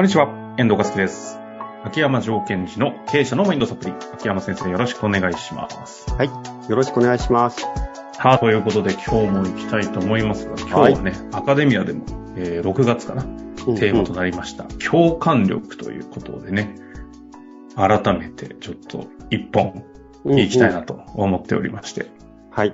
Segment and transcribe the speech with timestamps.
[0.00, 1.38] こんにちは、遠藤和樹です。
[1.84, 3.92] 秋山条件時の経営者のマインドサプリ。
[4.14, 6.10] 秋山先生よろしくお願いします。
[6.14, 6.28] はい。
[6.70, 7.66] よろしくお願いします。
[8.16, 16.76] はい、ということで今日も行きたいと思いますが、今日はね、アカデミアでも、えー6月かな、テーマとなりました、共感力ということでね、
[17.76, 19.84] 改めてちょっと一本
[20.24, 22.06] 行きたいなと思っておりまして。
[22.50, 22.72] はい。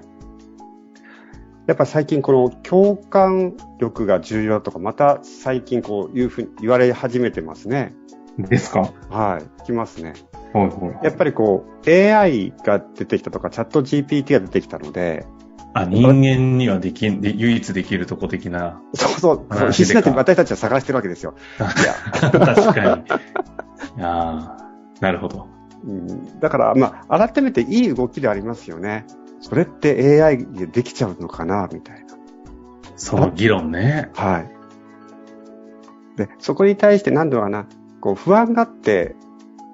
[1.66, 7.94] やっぱ最近この共感力が重要だとか、また最近こういうふうに言われ始めてますね。
[8.38, 8.92] ですか？
[9.10, 9.62] はい。
[9.62, 10.14] 聞きますね。
[10.52, 11.04] はいはい。
[11.04, 15.26] やっぱりこう AI が出てきたとか、チャット GPT が出てきたので、
[15.74, 18.80] あ、人間にはできん、で唯一できるとこ的な。
[18.94, 21.34] そうそう、話でか必死になって私たちは探してるわけですよ。
[21.58, 24.02] いや、確かに。
[24.02, 24.70] ああ、
[25.00, 25.48] なるほど。
[25.84, 29.04] うん、だから、まあ、改めていい動きでありますよね。
[29.48, 32.16] それって AI でできちゃうのかな、みたいな。
[32.96, 34.10] その議論ね。
[34.14, 34.50] はい。
[36.16, 37.68] で、そこに対して何度かな、
[38.00, 39.14] こう不安があって、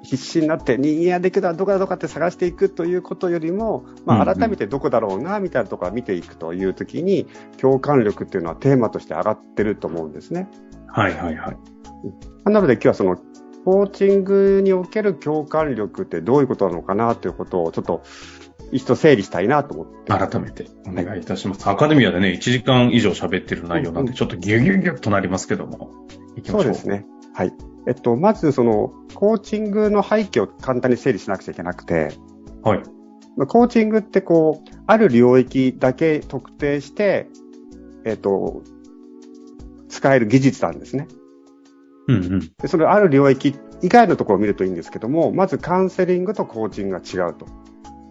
[0.03, 10.51] 必死になって人間ができるのはどこだどこだって探していくということよりも、まあ、改めてどこだろうな、みたいなところを見ていくというときに、共感力っていうのはテーマとして上がってると思うんですね。
[10.89, 11.57] はいはいはい。
[12.45, 13.17] なので今日はその、
[13.65, 18.03] コーチングにおける共感力ってどういうことなのかなということをちょっと
[18.73, 20.13] 一度整理したいなと思って。
[20.13, 21.69] 改めてお願いいたします。
[21.69, 25.91] アカデミアでね、1時間以上喋ってる内容なんで、ちょっとギュギュギュッとなりますけども。
[26.37, 26.63] 行きましょう。
[26.63, 27.07] そうですね。
[27.35, 27.53] はい。
[27.87, 32.13] えっと、まずその、コーチングの背景を簡単に整理しなくちゃいけなくて、
[32.63, 32.83] はい。
[33.47, 37.29] コーチングってこう、ある領域だけ特定して、
[38.05, 38.63] えっと、
[39.89, 41.09] 使える技術なんですね。
[42.09, 42.41] うんうん。
[42.41, 47.47] で、そのある領域以外のところを見るといいんですけども、まずカウンセリングとコーチングが違うと。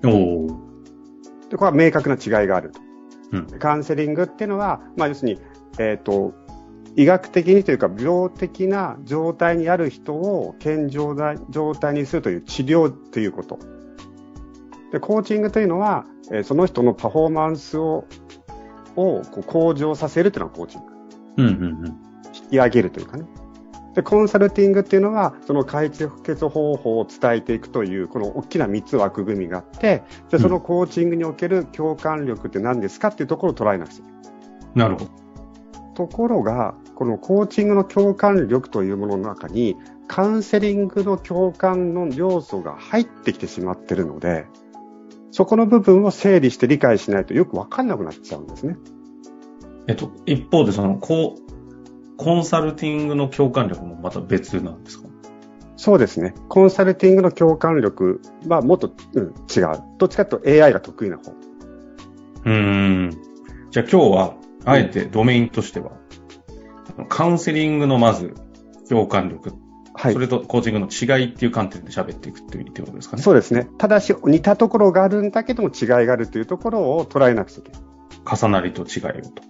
[0.03, 1.49] おー。
[1.49, 2.79] で、これは明確な違いがあると。
[3.31, 3.47] うん。
[3.59, 5.39] カウンセリングっていうのは、まあ要するに、
[5.79, 6.33] えっ、と、
[6.95, 13.59] 医学的にというか病的な状態にある人を健常な状態にするという治療ということ。
[14.91, 18.05] で、コーチングというのは、えーその人のパフォーマンスを、
[18.95, 20.91] をこう向上させるというのがコーチング。
[21.37, 21.85] うんうんうん。
[22.33, 23.25] 引き上げるというかね。
[23.93, 34.89] で、コンサルティングっていうのは、その解決方法を伝えていくという、この大きな3つ枠組みがあって、で、そのコーチングにおける共感力って何ですかっていうところを捉えなくちゃいけない。
[34.89, 35.11] なるほど。
[35.93, 39.75] ところが、このコーチングの共感力というものの中に、
[40.07, 44.45] カウンセリングの共感の要素が入ってきてしまっているので、
[45.31, 48.77] そこの部分を整理して理解しないとよくわかんなくなっちゃうんですね。
[49.87, 51.50] えっと、一方でその、こう、
[52.23, 55.09] コンサルティングの共感力もまた別なんですか？
[55.75, 56.35] そうですね。
[56.49, 59.81] コンサルティングの共感力はもっと、うん、違う。
[59.97, 61.31] どっちかというと AI が得意な方。
[61.31, 62.51] うー
[63.07, 63.17] ん。
[63.71, 65.93] じゃあ今日は、あえてドメインとしては、
[67.09, 68.35] カウンセリングのまず
[68.87, 69.53] 共感力、
[69.95, 70.19] はいそ。
[70.19, 73.23] れとコーチングの違いっていう観点で喋っていくっていうってことですかね？
[73.23, 73.67] そうですね。
[73.79, 77.81] ただし、似たところがあるんだけども違いがあるというところを捉えなくちゃいけない。
[78.39, 79.41] 重なりと違いをと。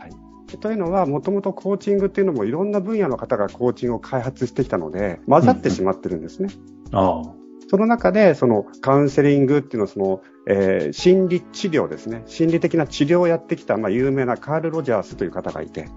[0.57, 6.49] というのは、もともとコーチングっていうのもいろんな分野の方がコーチングを開発してきたので、混ざってしまってるんですね。
[6.91, 7.41] ああ。
[7.69, 12.23] その中で、そのカウンセリングっていうのは、その、えー心理治療ですね。
[12.25, 15.87] 心理的な治療をやってきた、まあ、有名なカール・ロジャースという方がいて、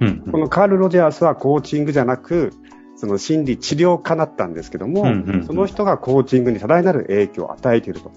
[0.00, 0.20] うん。
[0.30, 2.52] このカール・ロジャースはコーチングじゃなく、
[2.96, 8.12] その心理治療家だったんですけども、うんうんうんその人がコーチングに多大なる影響を与えていると。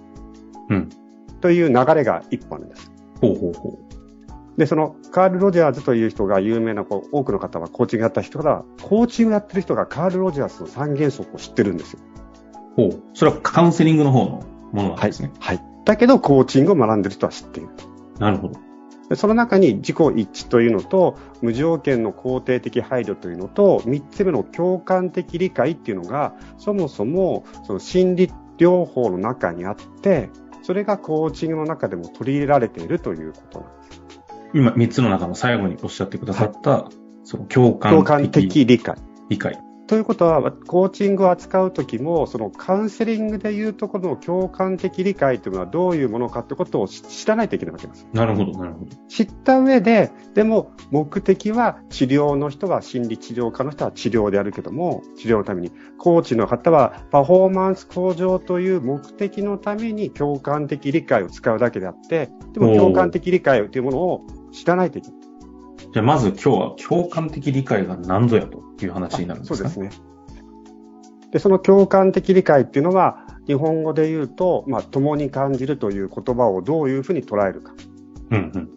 [0.70, 0.90] うん。
[1.40, 2.92] という流れが一本です。
[3.20, 3.80] ほうほうほ
[4.62, 12.00] で、そのカール・ロジャーズという人が有名な、こう多くの方はコーチングやった人から、コーチングやってる人がカール・ロジャースの三原則を知ってるんですよ。
[12.78, 12.82] う。
[12.92, 13.02] ほう。
[13.16, 15.32] それはカウンセリングの方のものなんですね。
[15.40, 15.64] はい。
[15.84, 17.86] だけど、コーチングを学んでる人は知っていると。
[18.24, 18.60] なるほど。
[19.10, 30.30] でその中に自己一致というのと、無条件の肯定的配慮というのと、三つ目の共感的理解っていうのが、そもそもその心理療法の中にあって、
[30.62, 34.01] それがコーチングの中でも取り入れられているということなんです。
[34.54, 36.90] 今、三つの中の最後におっしゃってくださった、
[37.24, 38.96] その共感共感的的理解。
[39.30, 39.58] 理解。
[39.92, 48.08] ということは、コーチングを扱うときも、そのカウンセリングでいうところの共感的理解というのはどういうものかということを知知らないといけないわけです。
[48.14, 48.92] なるほど、なるほど。
[49.10, 65.20] 知った上で、でも目的は治療の人は心理治療家の人は治療であるけども、治療のために、コーチの方はパフォーマンス向上という目的のために共感的理解を使うだけであって、でも共感的理解というものを知らないといけない。
[65.94, 69.70] じゃあまず今日は共感的理解が何ぞやという話になるんですか？
[69.70, 70.12] そうですね。
[71.32, 77.74] で、その共感的理解っていうのは、日本語で言うと、まあ、共に感じるという言葉をどういうふうに捉えるか。
[78.32, 78.70] うんうん。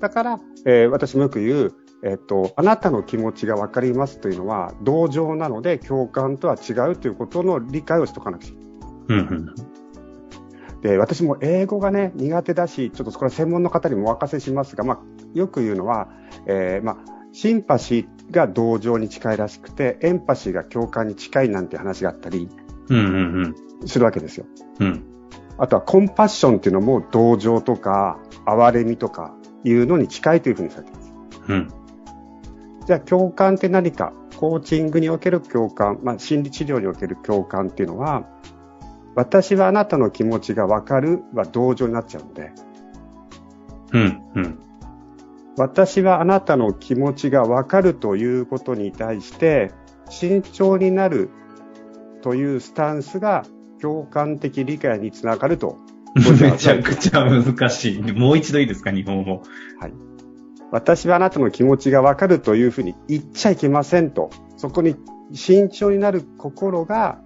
[0.00, 9.26] だから、えー私もよく言う、えっと、あなたの気持ちがわかりますというのは、同情なので共感とは違うということの理解をしとかなくちゃいけない。
[9.26, 9.54] うんうん
[10.84, 14.98] で、私も英語がね、苦手だし、ちょっとこれは専門の方にもお任せしますが、まあ、
[15.32, 16.10] よく言うのは、
[16.46, 16.96] えー、まあ、
[17.32, 22.50] シンパシーが同情に近いらしくて、エンパシーが共感に近いなんて話があったり、
[23.86, 24.44] するわけですよ。
[24.80, 25.04] うん、
[25.56, 29.34] あとはコンパッションっていうのも同情とか、哀れみとか
[29.64, 31.14] いうのに近いというふうにされています。
[31.48, 31.68] うん、
[32.86, 34.12] じゃあ共感って何か？
[34.36, 38.28] コーチングにおける共感、まあ、心理治療における共感っていうのは、
[39.14, 42.52] 私はあなたの気持ちがわかるは同情になっちゃうので、
[43.92, 44.58] うん、うん。
[45.56, 49.72] 私はあなたの気持ちがわかるということに対して、
[50.10, 51.30] 慎重になる
[52.22, 53.44] というスタンスが
[53.80, 55.78] 共感的理解につながると。
[56.40, 58.02] めちゃくちゃ難しい。
[58.12, 59.42] もう一度いいですか、日本語。
[59.80, 59.92] はい。
[60.70, 64.30] 私はあなたの気持ちがわかるというふうに言っちゃいけませんと。
[64.56, 64.96] そこに
[65.32, 67.20] 慎重になる心が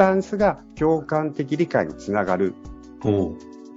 [0.00, 2.54] タンスが共感的理解につながる。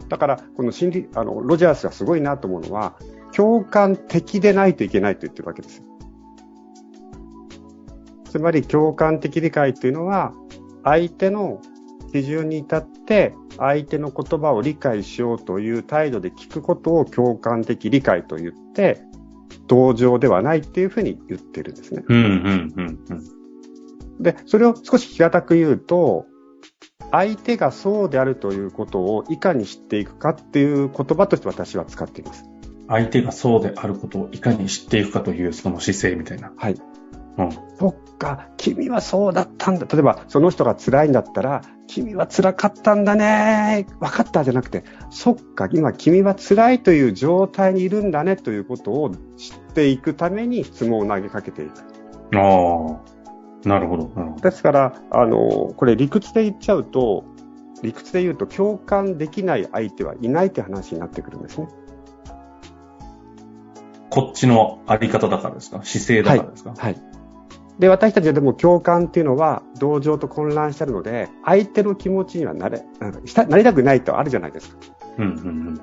[0.07, 2.95] だから、この心理、あの、ロジャースがすごいなと思うのは、
[3.33, 5.83] 共感的でないといけないと言ってるわけです。
[8.23, 10.31] つまり共感的理解というのは、
[10.85, 11.59] 相手の
[12.13, 19.01] 基準に立って相手の言葉を理解しようという態度で聞くことを共感的理解と言って、
[19.67, 22.01] 同情ではないっていうふうに言ってるんですね。
[22.07, 23.42] うんうんうんうん、
[24.23, 26.25] で、それを少し平たく言うと、
[27.11, 32.45] 相手がそうであるということをいかに知っていくかっていう言葉として私は使っています。
[32.87, 36.51] 相手がそうであることをいかに知っていくかというその姿勢みたいな。
[36.55, 36.75] はい。
[37.37, 37.51] うん。
[37.79, 39.87] そっか、君はそうだったんだ。
[39.91, 43.87] 例えば、その人が辛いんだったら、君は辛かったんだね。
[43.99, 51.71] 分かったじゃなくて、そっか、今君は辛いという状態にいるんだねということを知っていくために質問を投げかけていく。
[52.37, 53.22] ああ。
[53.65, 54.10] なるほど。
[54.42, 57.24] ですから、あの、これ理屈で言っちゃうと、
[57.81, 61.68] 理屈で言うと共感できない相手はいないって話になってくるんですね。
[64.10, 65.81] こっちのあり方だからですか？
[65.83, 67.01] 姿勢だからですか、はい、はい。
[67.80, 74.77] で、私たちはでも共感っていうのは同情と混乱してるので、相手の気持ちにはなれ、なりたくないとあるじゃないですか。
[75.18, 75.81] うんうんうん。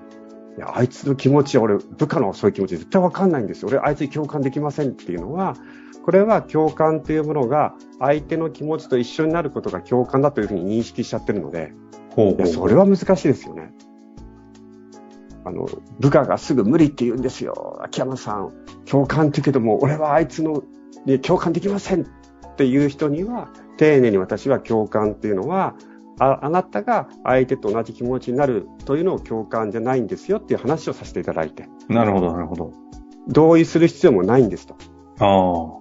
[0.60, 3.68] いや、あいつの気持ち、俺、部下のそういう気持ち絶対わかんないんですよ。
[3.68, 5.56] 俺、あいつに共感できませんっていうのは、
[6.04, 11.72] これは共感というものが相手の気持ちと一緒になることが共感だというふうに認識しちゃってるので、
[12.10, 13.72] ほうほうそれは難しいですよね。
[15.46, 15.66] あの、
[15.98, 17.78] 部下がすぐ無理って言うんですよ。
[17.82, 18.52] 秋山さん、
[18.84, 20.62] 共感って言うけども、俺はあいつの、
[21.06, 22.06] ね、共感できませんっ
[22.56, 23.48] ていう人には、
[23.78, 25.74] 丁寧に私は共感っていうのは、
[26.20, 31.66] ああなたが相手と同じ気持ちになるというのを共感じゃないんですよっていう話をさせていただいて。
[31.88, 32.72] なるほど、なるほど。
[33.26, 34.76] 同意する必要もないんですと。
[35.18, 35.80] ああ。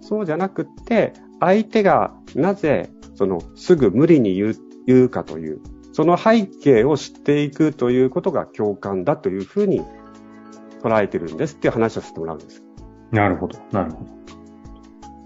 [0.00, 4.56] そうじゃなくって、相手がなぜ、その、すぐ無理に言う
[4.86, 5.60] 言うかという、
[5.92, 9.82] その背景を知っていくということが共感だというふうに
[10.82, 12.62] 捉えてるんですっていう話をしてもらうんです。
[13.12, 14.10] なるほど、なるほど。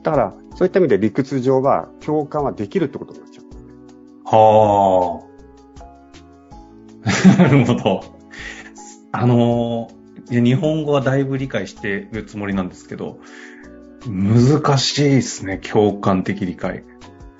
[0.02, 3.23] だから、そういった意味で理屈上は共感はできるってことにな。
[4.24, 5.24] はあ。
[7.38, 8.02] なるほど。
[9.12, 13.18] あのー、日本語はだいぶ理解してるつもりなんですけど、
[14.06, 16.84] 難しいですね、共感的理解。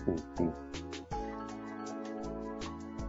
[0.07, 0.55] うんうん、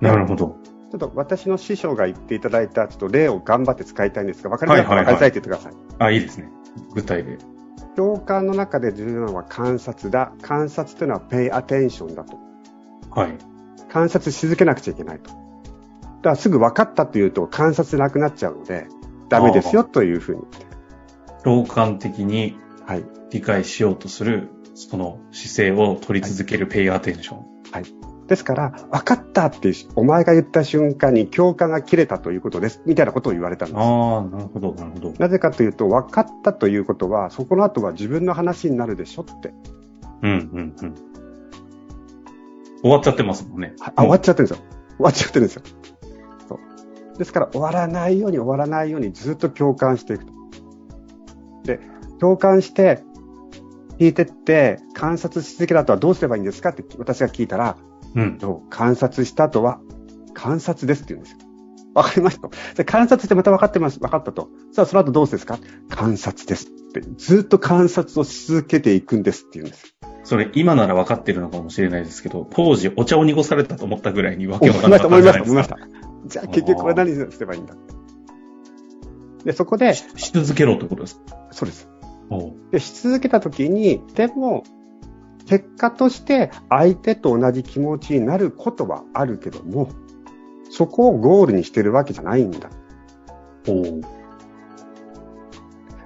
[0.02, 0.58] なるほど。
[0.92, 5.82] ちょっと私の師匠が言っていただいたちょっと例を頑張って使いたいんですが、分かりますか、はいはいはい、分かりたいって言ってください。
[6.00, 6.50] あ、いいですね。
[6.94, 7.38] 具体で。
[7.96, 10.34] 共感の中で重要なのは観察だ。
[10.42, 12.38] 観察というのは pay attention だと。
[13.12, 13.55] はい。
[13.96, 15.30] 観察し続けなくちゃいけないと。
[15.30, 18.88] だからすぐ分かったって言うと観察なくなっちゃうので、
[19.30, 21.44] ダメですよというふうに言ってる。
[21.44, 23.06] 共感的にはい。
[23.32, 27.46] 理解しようとする、その姿勢を取り続けるペイアテンション。
[27.72, 27.86] はい。
[28.28, 32.82] ですから、分かったって、お前が言った瞬間に共感が切れたということです。
[32.86, 33.78] みたいなことを言われたんです。
[33.80, 35.14] ああ、なるほど、なるほど。
[35.18, 39.54] なぜかというと、分かったということは、そこの後は自分の話になるでしょって。
[40.22, 40.96] うん、うん、うん。
[42.82, 43.74] 終わっちゃってますもんね。
[43.82, 44.66] あ、終わっちゃってるんですよ。
[44.98, 45.64] 終わっちゃってるんですよ。
[46.48, 47.18] そう。
[47.18, 50.34] ですから、終わらないように終わらないようにずっと共感していくと。
[51.64, 51.80] で、
[52.20, 53.02] 共感して、
[53.98, 57.78] 聞いてって、観察し続けた後はどうすればいいんですかって私が聞いたら、
[58.14, 58.40] うん。
[58.70, 59.80] 観察した後は、
[60.34, 61.40] 観察ですって言うんですよ。
[61.94, 62.50] わかりました？
[62.76, 64.00] で観察してまた分かってます。
[64.00, 64.50] 分かったと。
[64.74, 65.60] さあ、その後どうですか？
[65.90, 67.02] 観察ですって。
[67.16, 69.96] ずっと観察をし続けていくんですって言うんです。
[70.26, 75.06] それ、今なら分かってるのかもしれないですけど、当時お茶を濁されたと思ったぐらいにわけわかんない。
[75.06, 76.28] 思いました、思いました、思いました。
[76.28, 77.76] じゃあ結局これ何すればいいんだ
[79.46, 79.94] で、そこで。
[79.94, 81.48] し続けろってことですか？
[81.52, 81.88] そうです。
[82.72, 84.64] で、し続けたときに、でも、
[85.46, 89.90] 結果として相手と同じ気持ちになることはあるけども、
[90.72, 92.72] そこをゴールにしてるわけじゃないんだ。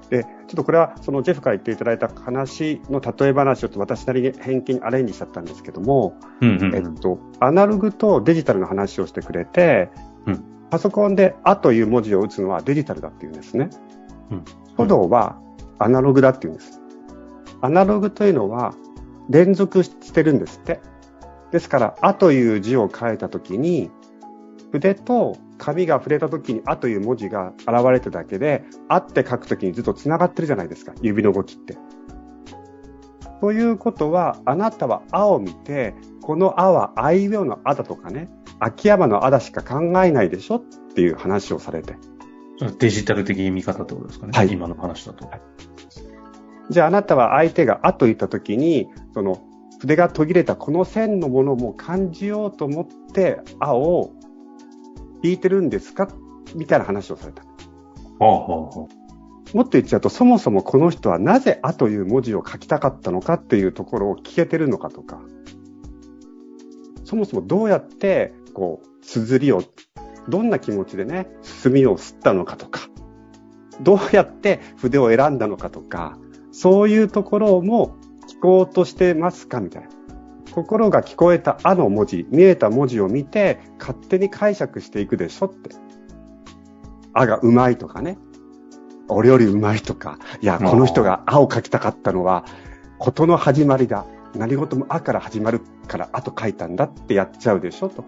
[0.09, 9.91] で、ちょっとこれはそのジェフから言っていただいた話の例え話を私なりに偏見にアレンジしちゃったんですけども、えっと、アナログとデジタルの話をしてくれて、
[10.25, 13.69] うん、パソコンであという文字を打つのはデジタルだっていうんですね。
[14.31, 15.39] うん、書道は
[15.77, 16.81] アナログだっていうんです。
[17.61, 18.73] アナログというのは
[19.29, 20.79] 連続してるんですって。
[21.51, 23.91] ですから、あという字を書いたときに、
[24.71, 31.77] 筆と紙が触れた時に、あという文字が現れただけで、あって書くときにずっと繋がってるじゃないですか、指の動きって。
[33.41, 40.61] ということは、あなたはあを見て、このあはあいうえおのあだとかね、秋山のあだしか考えないでしょっ
[40.93, 41.95] ていう話をされて。
[42.79, 44.31] デジタル的見方ってことですかね。
[44.35, 44.51] はい。
[44.51, 45.25] 今の話だと。
[45.27, 45.41] はい、
[46.69, 49.41] じゃああなたは相手があと言ったときに、その
[49.79, 54.11] 筆が途切れたこの線のものも感じようと思って、あを
[55.23, 56.07] 引いてるんですか？
[56.55, 57.43] みたいな話をされた。
[57.43, 57.49] は
[58.19, 65.21] あはあ、もっと言っちゃうと、そもそもこの人はなぜあという文字を書きたかったのかっていうところを聞けてるのかとか、
[67.05, 69.63] そもそもどうやって、こう、綴りを、
[70.27, 72.81] どんな気持ちでね、墨を吸ったのかとか、
[73.81, 76.17] どうやって筆を選んだのかとか、
[76.51, 77.95] そういうところも
[78.27, 79.59] 聞こうとしてますか？
[79.59, 79.89] みたいな。
[80.51, 85.71] 心が聞こえたあの文字、見えた文字を見て、勝手に解釈していくでしょって。
[87.13, 88.17] あがうまいとかね。
[89.07, 90.19] 俺よりうまいとか。
[90.41, 92.45] いや、この人があを書きたかったのは、
[92.97, 94.05] ことの始まりだ。
[94.35, 98.03] 何事もあから始まるからあと書いたんだってやっちゃうでしょと。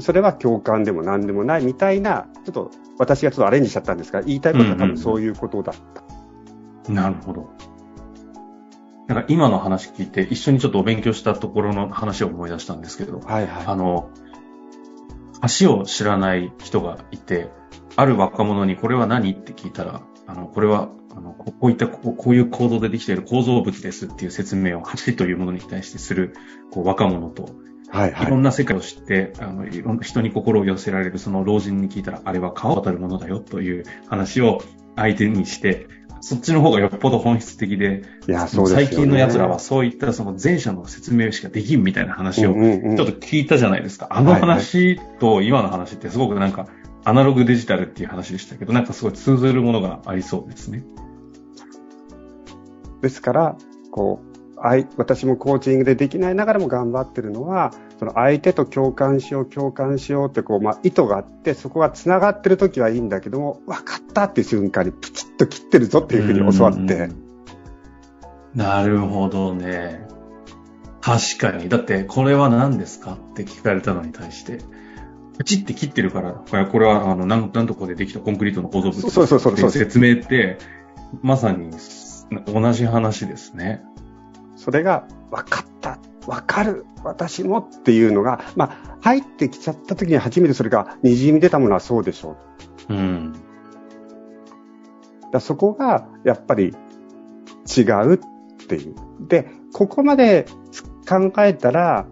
[0.00, 6.02] それは共感でも何でもないみたいな、ちょっと私がちょっとアレンジしちゃったんですが、言いたいことは多分そういうことだった。
[6.88, 7.48] うんうん、なるほど。
[9.12, 14.10] なんか今の話聞いて、一緒にちょっとお勉強したところの話を思い出したんですけど、はいはい、あの、
[15.60, 17.50] 橋を知らない人がいて、
[17.96, 26.34] ある若者にこれは何って聞いたら、あの、これは、あの、こういったこう、こういう構造でできている構造物ですっていう説明を橋というものに対してする、
[26.70, 27.50] こう、若者と、
[27.90, 28.26] はいはい。
[28.26, 34.62] いろんな世界を知って、あの、いろんな人に心を寄せられるその老人に聞いたら、あれは川を渡るものだよという話を
[34.96, 35.86] 相手にして、
[36.22, 44.06] そっちの方がよっぽど本質的で、いや、そうですね、最近の奴らはそういったその前者の説明しかできんみたいな話をちょっと聞いたじゃないですか。
[44.08, 46.68] あの話と今の話ってすごくなんか
[47.04, 50.84] アナログデジタルっていう話でしたけど、なんかすごい通ずるものがありそうですね。
[53.00, 53.56] ですから、
[53.90, 54.31] こう、
[54.96, 67.10] 私もコーチングでできないながらも頑張ってるのは、その相手と共感しよう、共感しようってこう、まあ、意図があって、そこが繋がってる時はいいんだけども、分かったっていう瞬間にプチッと切ってるぞっていうふうに教わって。
[68.54, 70.06] なるほどね。
[71.00, 71.68] 確かに。
[71.68, 74.58] だって、これは何ですかって聞かれたのに対して、
[75.38, 76.34] プチって切ってるから、
[76.66, 79.70] これは、あの、なん、なんとこでできたコンクリートの構造物そうそうそうそう。
[79.70, 80.58] 説明って、
[81.20, 81.70] まさに
[82.46, 83.82] 同じ話ですね。
[84.62, 92.36] それが分かったわかる、私もっていうのが、まあ、入ってきちゃった時に初めてそれが滲み出たものはそうでしょ
[92.88, 92.94] う。
[92.94, 93.32] うん。
[95.32, 96.74] だそこが、やっぱり
[97.76, 98.18] 違うっ
[98.68, 98.94] ていう。
[99.26, 100.46] で、ここまで
[101.08, 102.06] 考えたら、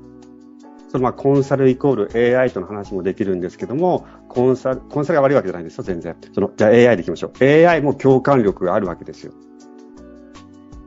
[0.88, 6.16] そのまあコンサルイコール AI との話もできるんですけども、コンサル、コンサルが悪いわけじゃないんですよ、全然。
[6.34, 7.44] その、じゃあ AI でいきましょう。
[7.44, 9.32] AI も共感力があるわけですよ。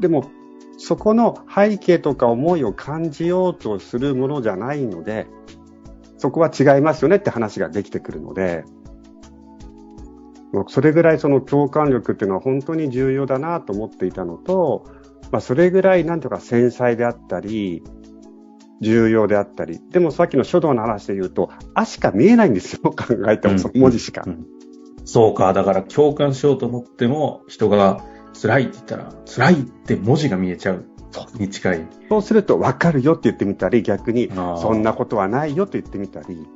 [0.01, 0.29] でも、
[0.85, 5.27] そこの背景とか思いを感じようとするものじゃないので、
[6.17, 8.65] そこは違いますよねって話ができてくるので、
[10.67, 14.83] それぐらいその共感力っていうのは本当に重要だなと思っていたのと、
[15.31, 17.81] まあ、それぐらいなんとか繊細であったり、
[18.81, 22.95] 重要であったり、でもさっきの書道の話で言うと、あしか見えないんですよ、考
[23.29, 24.33] えても、その文字しか、うん。
[24.33, 24.45] うん。
[25.05, 30.85] そうか、だから共感しようと思っても、人が辛いって言ったら、辛いって文字が見えちゃう。
[31.35, 31.87] に近い。
[32.09, 36.47] そうすると、わかるよって言ってみたり、逆に、そんなことはないよと言ってみたり。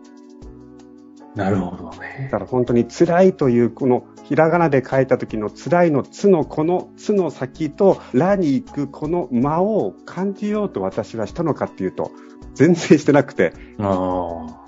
[1.36, 2.22] なるほどね。
[2.24, 12.12] だから本当に辛いという、この、ひらがなで書いた時の辛いのつのこのつの先と、らに行くこの間を感じようと私はしたのかっていうと、
[12.56, 13.54] 全然してなくて。
[13.80, 14.64] あ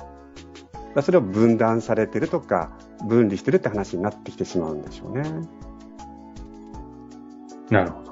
[0.96, 1.02] あ。
[1.02, 2.72] それを分断されてるとか、
[3.08, 5.24] 分離してるって話になってきてしまうんでしょうね。
[7.70, 8.10] なるほど。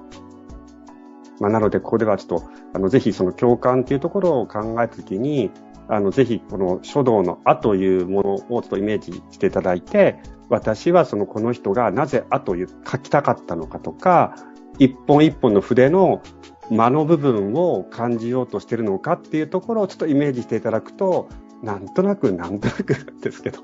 [1.39, 5.51] まあ、なので、ここではちょっと、あの、ぜひその共感っていうところを考えたときに、
[5.87, 14.35] あの、ぜひこの書道のあというものをちょっとイメージしていただいて、私はそのこの人がなぜあと書きたかったのかとか、
[14.79, 16.21] 一本一本の筆の
[16.69, 21.29] 間の部分を感じようとしてるのかっていうところをちょっとイメージしていただくと、
[21.63, 22.83] なんとなく、なんとなく
[23.21, 23.59] ですけど、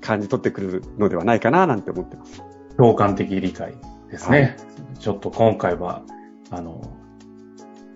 [0.00, 2.42] 感じ取ってくるのではないかななんて思ってます。
[2.76, 3.74] 共感的理解
[4.10, 4.40] ですね。
[4.40, 4.46] は
[4.94, 6.02] い、ちょっと今回は、
[6.50, 6.82] あの、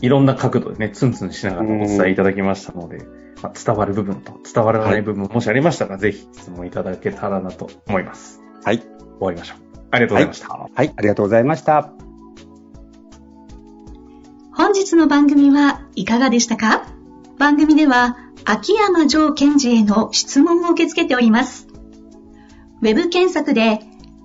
[0.00, 3.07] いろんな角度でね、ツンツンしながらお伝えいただきましたので、
[3.42, 8.40] まあ、伝わる部分と伝わらない部分、もしありましたら、ぜひ質問いただけたらなと思います。
[8.64, 8.78] はい。
[8.78, 8.88] 終
[9.21, 9.59] わりましょう。
[9.90, 10.49] ありがとうございました。
[10.49, 11.92] はい、はい、ありがとうございました。
[14.54, 16.87] 本日の番組はいかがでしたか？
[17.38, 21.69] 番組では、秋山城賢治への質問を受け付けております。
[22.81, 23.81] ウェブ検索で、